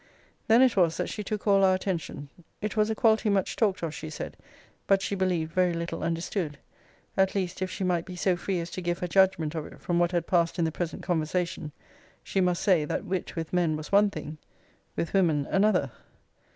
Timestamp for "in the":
10.57-10.71